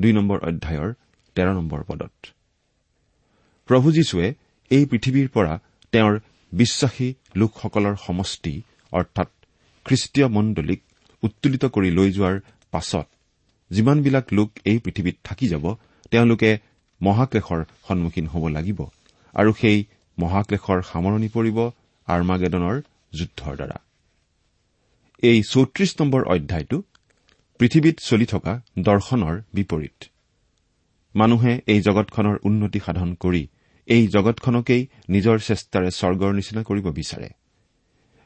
[0.00, 0.94] দুই নম্বৰ অধ্যায়ৰ
[1.34, 2.12] তেৰ নম্বৰ পদত।
[3.66, 4.34] প্ৰভু যীশুৱে
[4.70, 5.58] এই পৃথিৱীৰ পৰা
[5.92, 6.20] তেওঁৰ
[6.52, 9.28] বিশ্বাসী লোকসকলৰ সমষ্টি অৰ্থাৎ
[9.84, 10.82] খ্ৰীষ্টীয় মণ্ডলীক
[11.22, 13.06] উত্তোলিত কৰি লৈ যোৱাৰ পাছত
[13.70, 15.74] যিমানবিলাক লোক এই পৃথিৱীত থাকি যাব
[16.12, 16.50] তেওঁলোকে
[17.00, 18.80] মহাক্লেশৰ সন্মুখীন হ'ব লাগিব
[19.34, 19.78] আৰু সেই
[20.18, 21.58] মহাক্লেশৰ সামৰণি পৰিব
[22.08, 22.76] আৰ্মাগেডনৰ
[23.12, 23.78] যুদ্ধৰ দ্বাৰা।
[25.22, 26.78] এই চৌত্ৰিশ নম্বৰ অধ্যায়টো
[27.60, 29.98] পৃথিৱীত চলি থকা দৰ্শনৰ বিপৰীত।
[31.14, 33.42] মানুহে এই জগতখনৰ উন্নতি সাধন কৰি
[33.88, 37.28] এই জগতখনকেই নিজৰ চেষ্টাৰে স্বৰ্গৰ নিচিনা কৰিব বিচাৰে।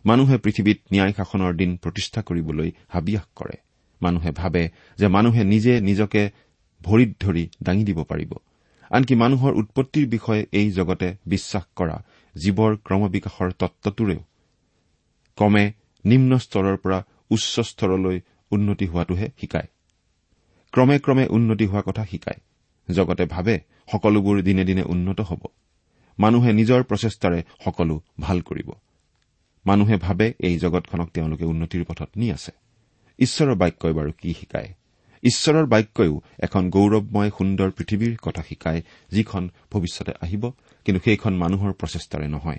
[0.05, 3.57] মানুহে পৃথিৱীত ন্যায় শাসনৰ দিন প্ৰতিষ্ঠা কৰিবলৈ হাবিয়াস কৰে।
[4.01, 4.63] মানুহে ভাবে
[4.99, 6.23] যে মানুহে নিজে নিজকে
[6.83, 8.33] ভৰিত ধৰি দাঙি দিব পাৰিব।
[8.91, 12.03] আনকি মানুহৰ উৎপত্তিৰ বিষয়ে এই জগতে বিশ্বাস কৰা
[12.35, 14.21] জীৱৰ ক্ৰমবিকাশৰ তত্বটোৰেও
[15.39, 15.73] ক্ৰমে
[16.05, 19.69] নিম্ন স্তৰৰ পৰা উচ্চ স্তৰলৈ উন্নতি হোৱাটোহে শিকায়।
[20.73, 22.41] ক্ৰমে ক্ৰমে উন্নতি হোৱা কথা শিকায়।
[22.91, 23.61] জগতে ভাবে
[23.93, 25.43] সকলোবোৰ দিনে দিনে উন্নত হ'ব।
[26.19, 28.73] মানুহে নিজৰ প্ৰচেষ্টাৰে সকলো ভাল কৰিব।
[29.67, 32.53] মানুহে ভাবে এই জগতখনক তেওঁলোকে উন্নতিৰ পথত নি আছে।
[33.19, 34.75] ঈশ্বৰৰ বাক্যই বাৰু কি শিকায়?
[35.23, 40.51] ঈশ্বৰৰ বাক্যইও এখন গৌৰৱময় সুন্দৰ পৃথিৱীৰ কথা শিকায় যিখন ভৱিষ্যতে আহিব
[40.85, 42.59] কিন্তু সেইখন মানুহৰ প্ৰচেষ্টাৰে নহয়।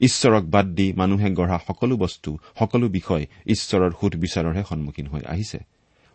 [0.00, 5.58] ঈশ্বৰক বাদ দি মানুহে গঢ়া সকলো বস্তু সকলো বিষয় ঈশ্বৰৰ সুধবিচাৰৰহে সন্মুখীন হৈ আহিছে।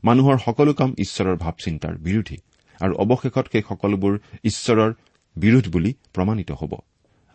[0.04, 2.38] মানুহৰ সকলো কাম ঈশ্বৰৰ ভাৱ চিন্তাৰ বিৰোধী
[2.82, 4.93] আৰু অৱশেষত সেই সকলোবোৰ ঈশ্বৰৰ
[5.36, 6.75] বিৰোধ বুলি প্ৰমাণিত হ'ব।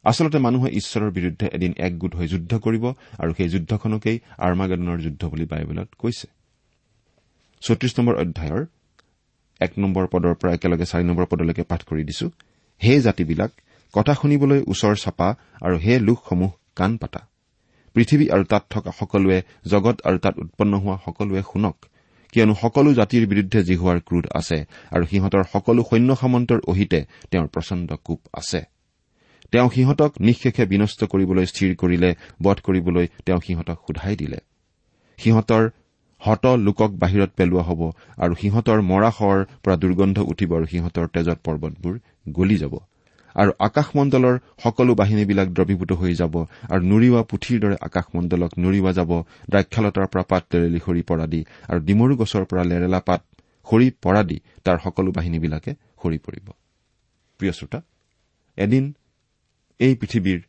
[0.05, 2.85] আচলতে মানুহে ঈশ্বৰৰ বিৰুদ্ধে এদিন একগোট হৈ যুদ্ধ কৰিব
[3.19, 6.44] আৰু সেই যুদ্ধখনকেই আৰ্মাগেডনৰ যুদ্ধ বুলি বাইবেলত কৈছে।
[7.65, 8.63] চৌত্ৰিশ নম্বৰ অধ্যায়ৰ
[9.61, 12.27] এক নম্বৰ পদৰ পৰা একেলগে চাৰি নম্বৰ পদলৈকে পাঠ কৰি দিছো।
[12.81, 13.51] হে জাতিবিলাক
[13.95, 15.29] কথা শুনিবলৈ ওচৰ চাপা
[15.61, 17.21] আৰু হে লোকসমূহ কাণ পাতা।
[17.97, 19.39] পৃথিৱী আৰু তাত থকা সকলোৱে
[19.71, 21.77] জগত আৰু তাত উৎপন্ন হোৱা সকলোৱে শুনক।
[22.33, 24.59] কিয়নো সকলো জাতিৰ বিৰুদ্ধে জিহুৱাৰ ক্ৰোধ আছে
[24.91, 27.01] আৰু সিহঁতৰ সকলো সৈন্য সামন্তৰ অহিতে
[27.31, 28.61] তেওঁৰ প্ৰচণ্ড কোপ আছে।
[29.53, 32.11] তেওঁ সিহঁতক নিঃশেষে বিনষ্ট কৰিবলৈ স্থিৰ কৰিলে
[32.43, 34.39] বধ কৰিবলৈ তেওঁ সিহঁতক সোধাই দিলে।
[35.19, 35.63] সিহঁতৰ
[36.25, 37.81] হত লোকক বাহিৰত পেলোৱা হ'ব
[38.25, 41.95] আৰু সিহঁতৰ মৰা শৱৰ পৰা দুৰ্গন্ধ উঠিব আৰু সিহঁতৰ তেজত পৰ্বতবোৰ
[42.39, 42.75] গলি যাব।
[43.37, 44.35] আৰু আকাশমণ্ডলৰ
[44.65, 46.35] সকলো বাহিনীবিলাক দ্ৰৱীভূত হৈ যাব
[46.73, 49.11] আৰু নুৰিওৱা পুথিৰ দৰে আকাশমণ্ডলক নুৰিওৱা যাব।
[49.51, 53.21] দ্ৰাক্ষালতাৰ পৰা পাত তেৰেলি সৰি পৰা দি আৰু ডিমৰু গছৰ পৰা লেৰেলা পাত
[53.67, 55.71] সৰি পৰা দি তাৰ সকলো বাহিনীবিলাকে
[56.03, 56.47] সৰি পৰিব।
[57.41, 57.79] প্ৰিয় শ্ৰোতা
[58.59, 58.85] এদিন
[59.81, 60.41] এই পৃথিৱীৰ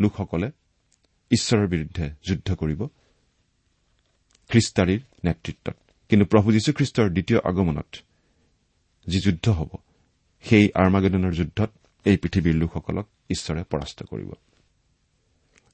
[0.00, 0.48] লোকসকলে
[1.30, 2.80] ঈশ্বৰৰ বিৰুদ্ধে যুদ্ধ কৰিব।
[4.52, 5.76] খ্ৰীষ্টাৰীৰ নেতৃত্বত।
[6.08, 7.96] কিন্তু প্ৰভু যীশুখ্ৰীষ্টৰ দ্বিতীয় আগমনত
[9.08, 9.68] যি যুদ্ধ হ'ব
[10.42, 11.70] সেই আৰ্মাগেদনৰ যুদ্ধত
[12.04, 14.32] এই পৃথিৱীৰ লোকসকলক ঈশ্বৰে পৰাস্ত কৰিব।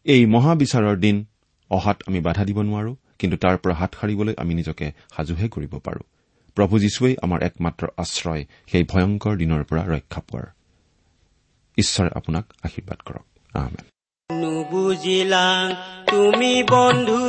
[0.05, 1.25] এই মহাবিচাৰৰ দিন
[1.71, 6.01] অহাত আমি বাধা দিব নোৱাৰো কিন্তু তাৰ পৰা হাত সাৰিবলৈ আমি নিজকে সাজুহে কৰিব পাৰো।
[6.55, 10.47] প্ৰভু যীশুৱেই আমাৰ একমাত্ৰ আশ্ৰয় সেই ভয়ংকৰ দিনৰ পৰা ৰক্ষা পোৱাৰ।
[11.79, 13.27] ঈশ্বৰে আপোনাক আশীৰ্বাদ কৰক।
[14.33, 15.75] নুবুজিলা
[16.11, 17.29] তুমি বন্ধু।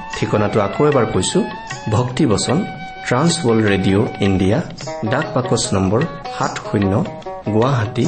[0.15, 1.39] ঠিকনাটো আকৌ এবাৰ কৈছো
[1.91, 2.57] ভক্তিবচন
[3.07, 4.59] ট্ৰান্স ৱৰ্ল্ড ৰেডিঅ' ইণ্ডিয়া
[5.05, 6.01] ডাক বাকচ নম্বৰ
[6.37, 6.93] সাত শূন্য
[7.53, 8.05] গুৱাহাটী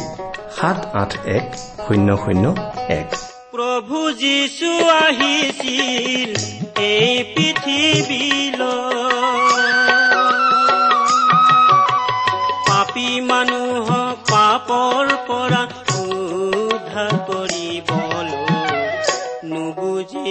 [0.58, 1.46] সাত আঠ এক
[1.86, 2.46] শূন্য শূন্য
[3.02, 3.10] এক।
[3.54, 6.32] প্ৰভু যীশু আহিছিল
[6.92, 8.64] এই পৃথিৱীলৈ।
[12.68, 15.64] পাপী মানুহক পাপৰ পৰা
[16.00, 17.14] উদ্ধাৰ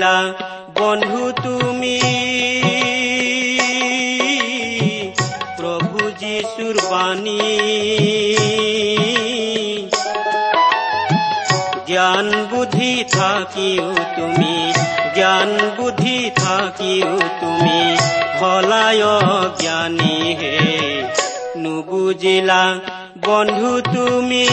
[0.00, 0.18] নুবুজিলা
[0.80, 1.96] বন্ধু তুমি
[5.58, 7.40] প্ৰভু যীশুৰ বাণী।
[11.86, 14.72] জ্ঞান বুদ্ধি থাকিও তুমি
[15.14, 17.80] জ্ঞান বুদ্ধি থাকিও তুমি
[18.40, 19.04] হলায়
[19.60, 20.56] জ্ঞানী হে।
[21.56, 22.64] নুবুজিলা
[23.26, 24.46] বন্ধু তুমি।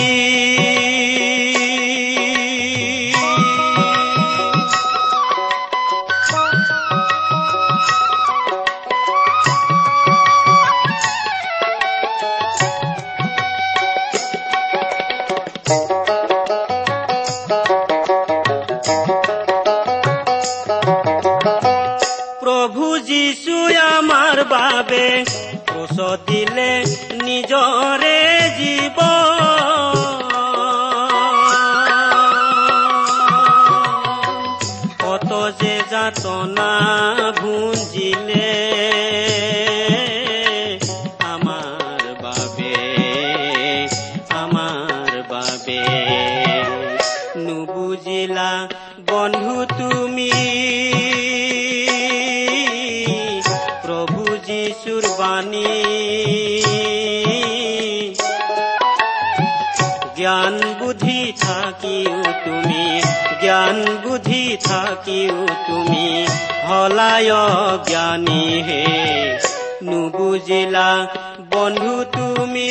[35.51, 36.71] যে যাতনা
[37.31, 38.53] ভুঞ্জিলে
[41.19, 42.75] আমাৰ বাবে
[44.29, 45.83] আমাৰ বাবে
[47.37, 48.67] নুবুজিলা
[49.09, 50.31] বন্ধু তুমি।
[53.83, 55.83] প্ৰভু যীশুৰ বাণী।
[60.15, 62.36] জ্ঞান বুদ্ধি থাকিও
[64.67, 66.25] থাকিও তুমি
[66.67, 67.31] হলায়
[67.89, 68.83] জ্ঞানী হে।
[69.83, 70.89] নুবুজিলা
[71.49, 72.69] বন্ধু তুমি।